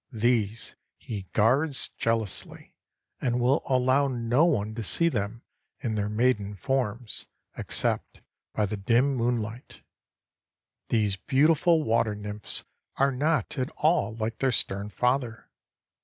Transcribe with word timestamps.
These 0.13 0.73
he 0.97 1.27
guards 1.31 1.89
jealously, 1.89 2.73
and 3.21 3.39
will 3.39 3.61
allow 3.67 4.07
no 4.07 4.45
one 4.45 4.73
to 4.73 4.83
see 4.83 5.09
them 5.09 5.43
in 5.79 5.93
their 5.93 6.09
maiden 6.09 6.55
forms 6.55 7.27
except 7.55 8.19
by 8.51 8.65
the 8.65 8.77
dim 8.77 9.13
moonlight. 9.13 9.81
These 10.89 11.17
beautiful 11.17 11.83
water 11.83 12.15
nymphs 12.15 12.63
are 12.95 13.11
not 13.11 13.59
at 13.59 13.69
all 13.77 14.15
like 14.15 14.39
their 14.39 14.51
stern 14.51 14.89
father. 14.89 15.51